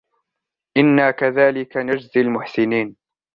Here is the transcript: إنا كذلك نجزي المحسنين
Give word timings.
إنا 0.77 1.11
كذلك 1.11 1.77
نجزي 1.77 2.21
المحسنين 2.21 2.95